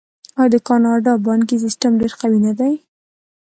[0.41, 2.73] آیا د کاناډا بانکي سیستم ډیر قوي نه دی؟